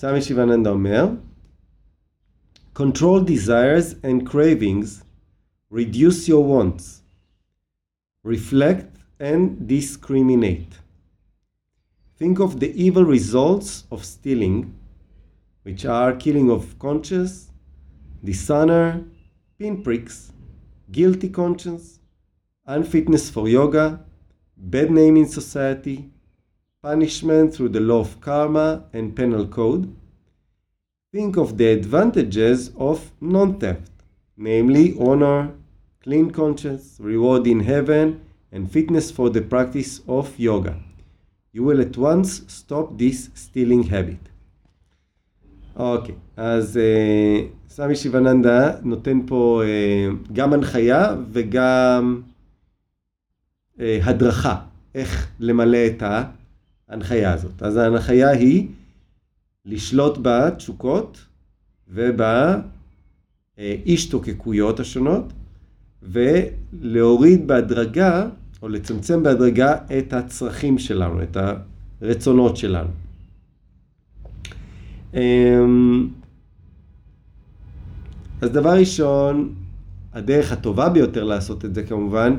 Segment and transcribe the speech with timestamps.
[0.00, 1.08] סמי שיבננדה אומר,
[2.74, 5.02] control desires and cravings,
[5.70, 7.02] reduce your wants,
[8.24, 10.74] reflect and discriminate.
[12.18, 14.74] Think of the evil results of stealing,
[15.62, 17.50] which are killing of conscience,
[18.22, 19.04] dishonor,
[19.58, 20.32] pinpricks,
[20.90, 22.00] guilty conscience,
[22.66, 24.04] unfitness for yoga,
[24.56, 26.10] bad name in society,
[26.82, 29.94] punishment through the law of karma and penal code.
[31.12, 33.92] Think of the advantages of non theft,
[34.36, 35.54] namely honor,
[36.02, 38.20] clean conscience, reward in heaven,
[38.52, 40.74] and fitness for the practice of yoga.
[41.52, 44.20] You will at once stop this stealing habit.
[45.76, 52.20] אוקיי, אז אה, סמי שיבננדה נותן פה אה, גם הנחיה וגם
[53.80, 54.56] אה, הדרכה,
[54.94, 56.02] איך למלא את
[56.91, 57.63] ההנחיה הזאת.
[57.63, 58.67] אז ההנחיה היא
[59.65, 61.25] לשלוט בתשוקות
[61.87, 65.33] ובאי-השתוקקויות השונות
[66.03, 68.27] ולהוריד בהדרגה
[68.61, 71.37] או לצמצם בהדרגה את הצרכים שלנו, את
[72.01, 72.89] הרצונות שלנו.
[75.13, 76.07] אמ,
[78.41, 79.53] אז דבר ראשון,
[80.13, 82.35] הדרך הטובה ביותר לעשות את זה כמובן,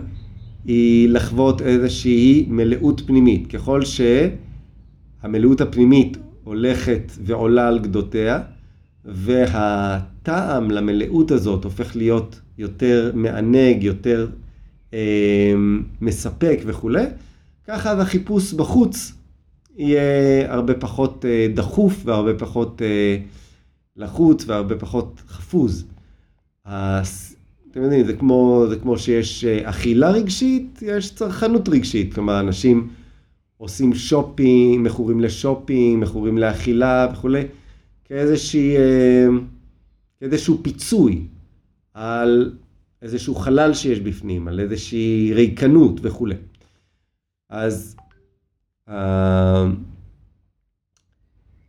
[0.64, 3.46] היא לחוות איזושהי מלאות פנימית.
[3.46, 8.40] ככל שהמלאות הפנימית הולכת ועולה על גדותיה,
[9.04, 14.28] והטעם למלאות הזאת הופך להיות יותר מענג, יותר
[14.94, 15.52] אה,
[16.00, 17.04] מספק וכולי,
[17.66, 19.12] ככה החיפוש בחוץ
[19.76, 23.16] יהיה הרבה פחות אה, דחוף והרבה פחות אה,
[23.96, 25.86] לחוץ והרבה פחות חפוז.
[27.72, 32.14] אתם יודעים, זה כמו, זה כמו שיש אה, אכילה רגשית, יש צרכנות רגשית.
[32.14, 32.88] כלומר, אנשים
[33.56, 37.42] עושים שופינג, מכורים לשופינג, מכורים לאכילה וכולי,
[38.04, 38.76] כאיזושהי,
[40.20, 41.26] כאיזשהו פיצוי
[41.94, 42.52] על
[43.02, 46.34] איזשהו חלל שיש בפנים, על איזושהי ריקנות וכולי.
[47.48, 47.96] אז
[48.88, 49.66] אה,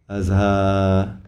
[0.07, 1.22] אז ה...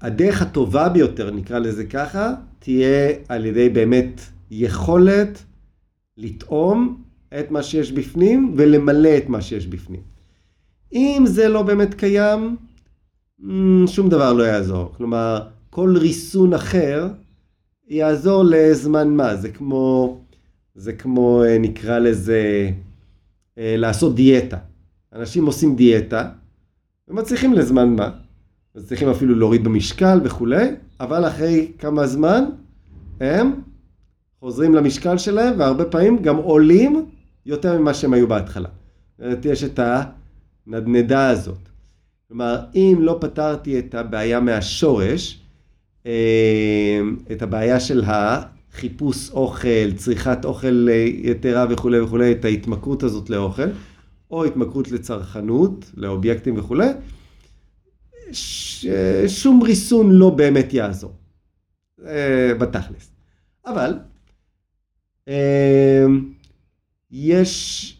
[0.00, 5.44] הדרך הטובה ביותר, נקרא לזה ככה, תהיה על ידי באמת יכולת
[6.16, 7.02] לטעום
[7.40, 10.00] את מה שיש בפנים ולמלא את מה שיש בפנים.
[10.92, 12.56] אם זה לא באמת קיים,
[13.86, 14.92] שום דבר לא יעזור.
[14.96, 15.40] כלומר,
[15.70, 17.08] כל ריסון אחר
[17.88, 19.36] יעזור לזמן מה.
[19.36, 20.16] זה כמו
[20.74, 22.70] זה כמו, אה, נקרא לזה,
[23.58, 24.58] אה, לעשות דיאטה.
[25.12, 26.30] אנשים עושים דיאטה,
[27.08, 28.10] ומצליחים לזמן מה.
[28.76, 30.68] מצליחים אפילו להוריד במשקל וכולי,
[31.00, 32.44] אבל אחרי כמה זמן
[33.20, 33.52] הם
[34.40, 37.06] חוזרים למשקל שלהם, והרבה פעמים גם עולים
[37.46, 38.68] יותר ממה שהם היו בהתחלה.
[39.18, 39.80] זאת יש את
[40.66, 41.68] הנדנדה הזאת.
[42.28, 45.40] כלומר, אם לא פתרתי את הבעיה מהשורש,
[46.06, 47.00] אה,
[47.32, 48.42] את הבעיה של ה...
[48.72, 50.88] חיפוש אוכל, צריכת אוכל
[51.22, 53.68] יתרה וכולי וכולי, את ההתמכרות הזאת לאוכל,
[54.30, 56.88] או התמכרות לצרכנות, לאובייקטים וכולי,
[58.32, 58.86] ש...
[59.26, 61.12] שום ריסון לא באמת יעזור,
[62.58, 63.10] בתכלס.
[63.66, 63.98] אבל
[65.28, 66.06] אה,
[67.10, 67.96] יש,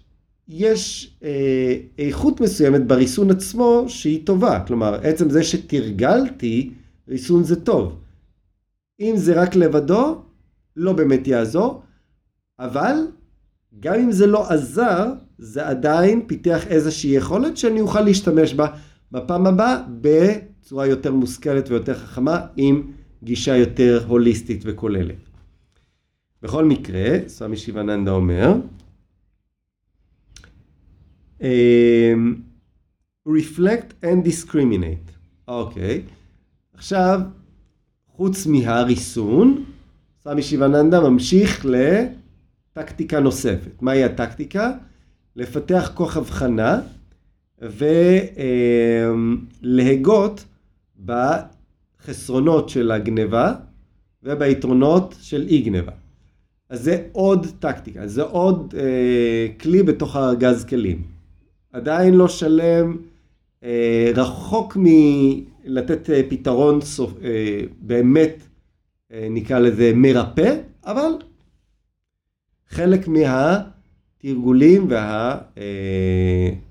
[0.49, 6.71] יש אה, איכות מסוימת בריסון עצמו שהיא טובה, כלומר עצם זה שתרגלתי
[7.09, 7.99] ריסון זה טוב.
[9.01, 10.23] אם זה רק לבדו,
[10.77, 11.83] לא באמת יעזור,
[12.59, 12.97] אבל
[13.81, 18.67] גם אם זה לא עזר, זה עדיין פיתח איזושהי יכולת שאני אוכל להשתמש בה
[19.13, 25.17] בפעם הבאה בצורה יותר מושכלת ויותר חכמה, עם גישה יותר הוליסטית וכוללת.
[26.43, 28.55] בכל מקרה, סמי שיבננדה אומר,
[31.41, 32.35] אמ,
[33.29, 35.13] reflect and discriminate.
[35.49, 36.03] אוקיי,
[36.75, 37.21] עכשיו,
[38.09, 39.65] חוץ מהריסון,
[40.25, 41.67] סמי שיבננדה ממשיך
[42.77, 43.83] לטקטיקה נוספת.
[43.83, 44.73] מהי הטקטיקה?
[45.37, 46.81] לפתח כוח הבחנה
[49.63, 50.45] ולהגות
[51.05, 53.55] בחסרונות של הגניבה
[54.23, 55.93] וביתרונות של אי גניבה.
[56.69, 61.03] אז זה עוד טקטיקה, זה עוד אה, כלי בתוך ארגז כלים.
[61.73, 62.97] עדיין לא שלם,
[63.65, 68.43] אה, רחוק מלתת אה, פתרון סוף, אה, באמת
[69.13, 71.13] אה, נקרא לזה מרפא, אבל
[72.69, 73.09] חלק
[74.25, 74.89] מהתרגולים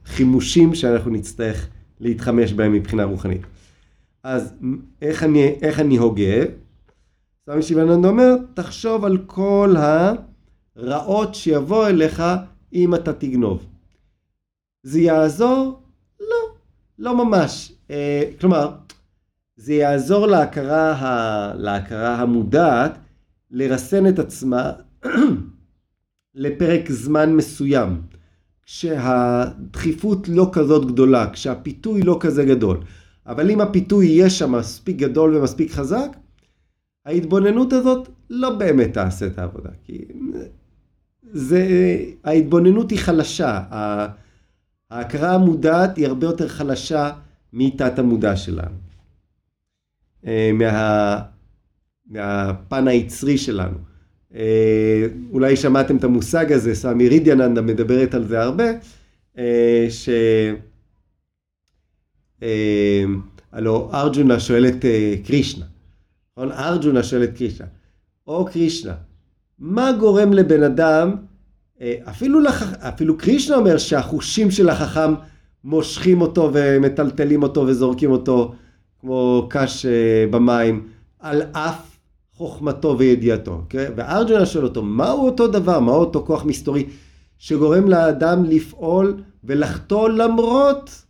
[0.05, 1.67] והחימושים שאנחנו נצטרך
[1.99, 3.41] להתחמש בהם מבחינה רוחנית.
[4.23, 4.53] אז
[5.01, 6.45] איך אני, איך אני הוגה?
[7.45, 9.75] סמי שיבננד אומר, תחשוב על כל
[10.75, 12.23] הרעות שיבוא אליך
[12.73, 13.65] אם אתה תגנוב.
[14.83, 15.81] זה יעזור?
[16.19, 16.55] לא,
[16.99, 17.71] לא ממש.
[17.91, 18.71] אה, כלומר,
[19.55, 21.53] זה יעזור להכרה, ה...
[21.55, 22.97] להכרה המודעת
[23.51, 24.71] לרסן את עצמה
[26.35, 28.01] לפרק זמן מסוים,
[28.63, 32.77] כשהדחיפות לא כזאת גדולה, כשהפיתוי לא כזה גדול.
[33.27, 36.09] אבל אם הפיתוי יהיה שם מספיק גדול ומספיק חזק,
[37.05, 39.69] ההתבוננות הזאת לא באמת תעשה את העבודה.
[39.83, 40.05] כי
[41.23, 41.67] זה,
[42.23, 43.61] ההתבוננות היא חלשה,
[44.89, 47.11] ההכרה המודעת היא הרבה יותר חלשה
[47.53, 48.75] מתת המודע שלנו.
[50.25, 51.21] אה, מה,
[52.07, 53.88] מהפן היצרי שלנו.
[54.35, 58.65] אה, אולי שמעתם את המושג הזה, סמי רידיאננדה מדברת על זה הרבה,
[59.37, 60.09] אה, ש...
[63.51, 64.85] הלו ארג'ונה שואל את
[65.25, 65.65] קרישנה,
[66.31, 66.51] נכון?
[66.51, 67.67] ארג'ונה שואל את קרישנה,
[68.27, 68.93] או קרישנה,
[69.59, 71.15] מה גורם לבן אדם,
[72.03, 72.73] אפילו, לח...
[72.73, 75.13] אפילו קרישנה אומר שהחושים של החכם
[75.63, 78.53] מושכים אותו ומטלטלים אותו וזורקים אותו
[79.01, 79.85] כמו קש
[80.31, 80.87] במים,
[81.19, 81.98] על אף
[82.39, 83.51] חוכמתו וידיעתו.
[83.51, 83.87] אוקיי?
[83.95, 86.85] וארג'ונה שואל אותו, מהו אותו דבר, מהו אותו כוח מסתורי
[87.37, 91.05] שגורם לאדם לפעול ולחטוא למרות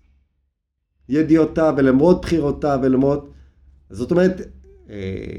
[1.10, 3.30] ידיעותיו ולמרות בחירותיו ולמרות...
[3.90, 4.42] זאת אומרת,
[4.90, 5.36] אה,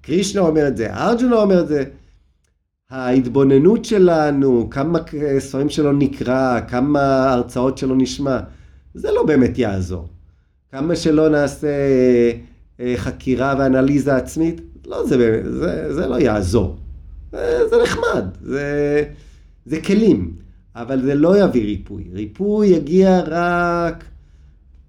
[0.00, 1.84] קרישנה אומר את זה, ארג'ונה אומר את זה,
[2.90, 4.98] ההתבוננות שלנו, כמה
[5.38, 8.40] ספרים שלו נקרא, כמה הרצאות שלו נשמע,
[8.94, 10.08] זה לא באמת יעזור.
[10.70, 11.68] כמה שלא נעשה
[12.80, 16.76] אה, חקירה ואנליזה עצמית, לא, זה, זה, זה לא יעזור.
[17.32, 19.04] זה, נחמד, זה,
[19.66, 20.32] זה כלים,
[20.76, 22.04] אבל זה לא יביא ריפוי.
[22.12, 24.04] ריפוי יגיע רק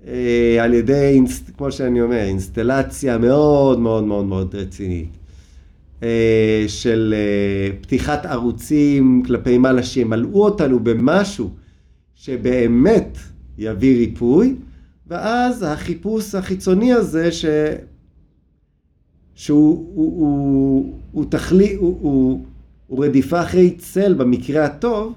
[0.08, 1.22] אה, על ידי,
[1.58, 5.10] כמו שאני אומר, אינסטלציה מאוד מאוד מאוד מאוד רצינית.
[6.04, 11.50] אה, של אה, פתיחת ערוצים כלפי מעלה שימלאו אותנו במשהו
[12.16, 13.18] שבאמת
[13.58, 14.56] יביא ריפוי,
[15.08, 17.46] ואז החיפוש החיצוני הזה ש...
[19.36, 22.46] שהוא הוא, הוא, הוא, תכלי, הוא, הוא,
[22.88, 25.14] הוא רדיפה אחרי צל במקרה הטוב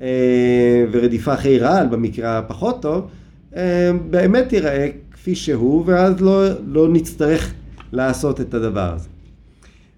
[0.00, 3.08] אה, ורדיפה אחרי רעל במקרה הפחות טוב,
[3.56, 7.54] אה, באמת ייראה כפי שהוא ואז לא, לא נצטרך
[7.92, 9.08] לעשות את הדבר הזה.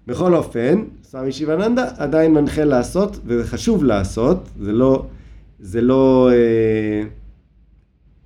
[0.07, 5.05] בכל אופן, סמי שיבננדה עדיין מנחה לעשות, וזה חשוב לעשות, זה לא,
[5.59, 7.03] זה לא, אה,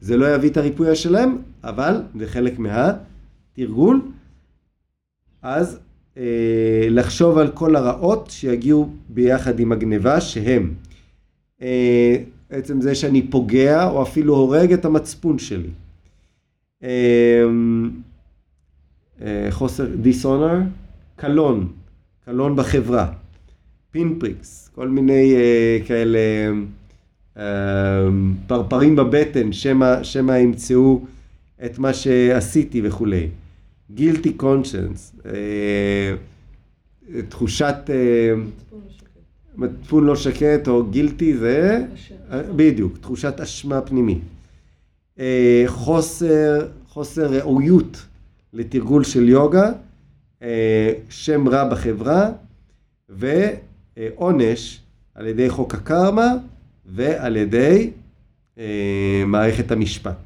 [0.01, 4.01] זה לא יביא את הריפוי השלם, אבל זה חלק מהתרגול.
[5.47, 5.79] אז
[6.17, 10.73] אה, לחשוב על כל הרעות שיגיעו ביחד עם הגניבה שהם
[11.61, 12.15] אה,
[12.49, 15.69] עצם זה שאני פוגע או אפילו הורג את המצפון שלי.
[16.83, 17.43] אה,
[19.21, 20.59] אה, חוסר dishonor,
[21.15, 21.71] קלון,
[22.25, 23.11] קלון בחברה,
[23.91, 26.19] pinpricks, כל מיני אה, כאלה
[27.37, 28.07] אה,
[28.47, 29.53] פרפרים בבטן
[30.03, 31.01] שמא ימצאו
[31.65, 33.27] את מה שעשיתי וכולי.
[33.91, 36.15] גילטי קונשנס, אה,
[37.29, 38.33] תחושת אה,
[39.55, 41.85] מצפון לא שקט או גילטי זה,
[42.55, 44.23] בדיוק, תחושת אשמה פנימית.
[45.19, 48.05] אה, חוסר, חוסר ראויות
[48.53, 49.71] לתרגול של יוגה,
[51.09, 52.31] שם רע בחברה
[53.09, 54.81] ועונש
[55.15, 56.33] על ידי חוק הקרמה
[56.85, 57.91] ועל ידי
[59.25, 60.17] מערכת המשפט.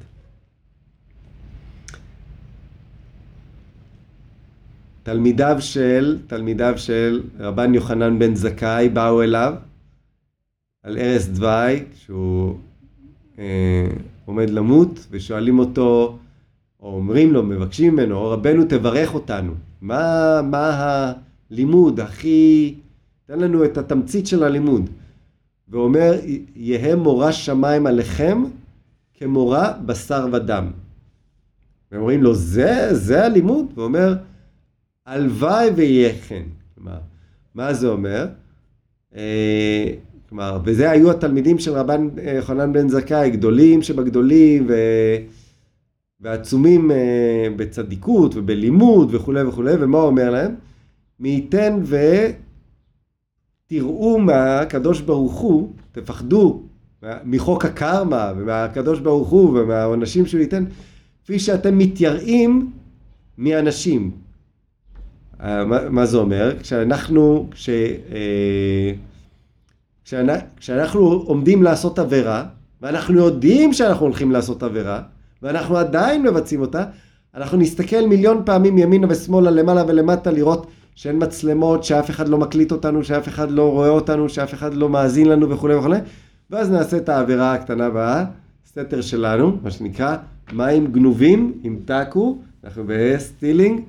[5.02, 9.54] תלמידיו של, תלמידיו של רבן יוחנן בן זכאי באו אליו
[10.82, 12.54] על ערש דווי, שהוא
[13.38, 13.86] אה,
[14.24, 16.18] עומד למות, ושואלים אותו,
[16.80, 19.52] או אומרים לו, מבקשים ממנו, רבנו תברך אותנו.
[19.80, 21.12] מה, מה
[21.50, 22.74] הלימוד הכי,
[23.26, 24.90] תן לנו את התמצית של הלימוד.
[25.68, 26.12] ואומר,
[26.56, 28.44] יהא מורא שמיים עליכם
[29.14, 30.70] כמורא בשר ודם.
[31.92, 33.66] ואומרים לו, זה, זה הלימוד?
[33.74, 34.14] ואומר,
[35.10, 36.42] הלוואי ויהיה כן.
[36.74, 36.98] כלומר,
[37.54, 38.26] מה זה אומר?
[39.16, 39.86] אה,
[40.28, 44.74] כלומר, וזה היו התלמידים של רבן אה, חנן בן זכאי, גדולים שבגדולים ו...
[46.20, 50.54] ועצומים אה, בצדיקות ובלימוד וכולי וכולי, ומה הוא אומר להם?
[51.20, 51.80] מי ייתן
[53.66, 56.62] ותראו מהקדוש ברוך הוא, תפחדו
[57.24, 60.64] מחוק הקרמה ומהקדוש ברוך הוא ומהעונשים שהוא ייתן,
[61.24, 62.70] כפי שאתם מתייראים
[63.38, 64.10] מאנשים.
[65.44, 66.52] אה, מה, מה זה אומר?
[66.60, 68.92] כשאנחנו, כש, אה,
[70.56, 72.44] כשאנחנו עומדים לעשות עבירה,
[72.82, 75.02] ואנחנו יודעים שאנחנו הולכים לעשות עבירה,
[75.42, 76.84] ואנחנו עדיין מבצעים אותה,
[77.34, 82.72] אנחנו נסתכל מיליון פעמים ימינה ושמאלה, למעלה ולמטה, לראות שאין מצלמות, שאף אחד לא מקליט
[82.72, 85.98] אותנו, שאף אחד לא רואה אותנו, שאף אחד לא מאזין לנו וכולי וכולי,
[86.50, 88.24] ואז נעשה את העבירה הקטנה הבאה,
[88.64, 90.16] בסתר שלנו, מה שנקרא,
[90.52, 93.80] מים גנובים ימתקו, אנחנו ב stealing,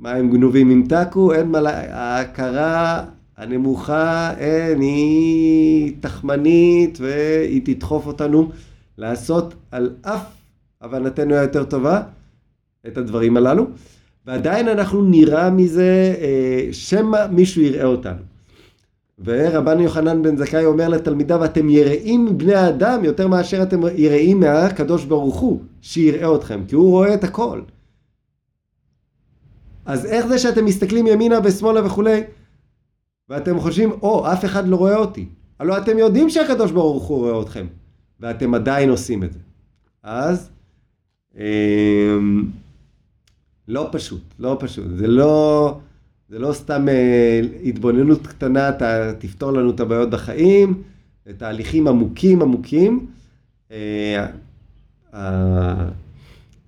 [0.00, 1.58] מים גנובים ימתקו, אין מה,
[1.90, 3.04] ההכרה
[3.36, 8.50] הנמוכה, אין, היא תחמנית והיא תדחוף אותנו
[8.98, 10.24] לעשות על אף
[10.80, 12.00] הבנתנו היותר טובה
[12.86, 13.66] את הדברים הללו,
[14.26, 18.22] ועדיין אנחנו נראה מזה אה, שמא מישהו יראה אותנו.
[19.24, 25.04] ורבן יוחנן בן זכאי אומר לתלמידיו, אתם יראים מבני האדם יותר מאשר אתם יראים מהקדוש
[25.04, 27.60] ברוך הוא, שיראה אתכם, כי הוא רואה את הכל.
[29.88, 32.20] אז איך זה שאתם מסתכלים ימינה ושמאלה וכולי,
[33.28, 35.28] ואתם חושבים, או, oh, אף אחד לא רואה אותי.
[35.60, 37.66] הלוא אתם יודעים שהקדוש ברוך הוא רואה אתכם,
[38.20, 39.38] ואתם עדיין עושים את זה.
[40.02, 40.50] אז,
[41.38, 42.16] אה,
[43.68, 44.84] לא פשוט, לא פשוט.
[44.96, 45.78] זה לא...
[46.28, 50.82] זה לא סתם אה, התבוננות קטנה, אתה תפתור לנו את הבעיות בחיים,
[51.26, 53.06] זה תהליכים עמוקים עמוקים.
[53.70, 54.26] אה,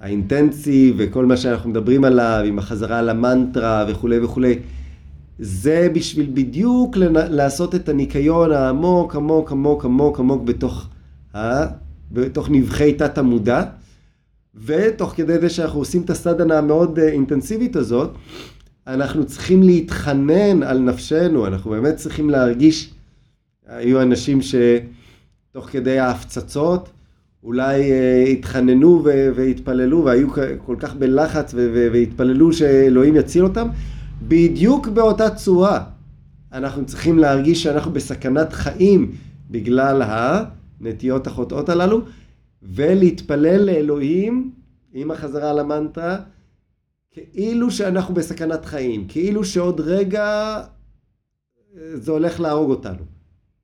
[0.00, 4.58] האינטנסי וכל מה שאנחנו מדברים עליו, עם החזרה למנטרה וכולי וכולי,
[5.38, 10.88] זה בשביל בדיוק לעשות את הניקיון העמוק עמוק עמוק עמוק עמוק בתוך,
[11.34, 11.66] ה,
[12.12, 13.64] בתוך נבחי תת המודע,
[14.64, 18.10] ותוך כדי זה שאנחנו עושים את הסדנה המאוד אה, אינטנסיבית הזאת,
[18.86, 22.94] אנחנו צריכים להתחנן על נפשנו, אנחנו באמת צריכים להרגיש,
[23.66, 26.88] היו אנשים שתוך כדי ההפצצות
[27.42, 29.04] אולי uh, התחננו
[29.34, 30.28] והתפללו והיו
[30.66, 33.68] כל כך בלחץ והתפללו שאלוהים יציל אותם,
[34.22, 35.84] בדיוק באותה צורה
[36.52, 39.12] אנחנו צריכים להרגיש שאנחנו בסכנת חיים
[39.50, 42.00] בגלל הנטיות החוטאות הללו
[42.62, 44.52] ולהתפלל לאלוהים
[44.92, 46.16] עם החזרה למנטרה
[47.10, 50.56] כאילו שאנחנו בסכנת חיים, כאילו שעוד רגע
[51.76, 53.04] אה, זה הולך להרוג אותנו.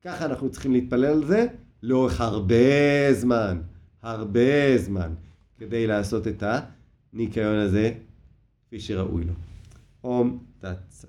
[0.05, 1.47] ככה אנחנו צריכים להתפלל על זה
[1.83, 3.61] לאורך הרבה זמן,
[4.03, 5.15] הרבה זמן,
[5.59, 6.43] כדי לעשות את
[7.13, 7.93] הניקיון הזה
[8.67, 9.33] כפי שראוי לו.
[10.05, 11.09] אום תצא.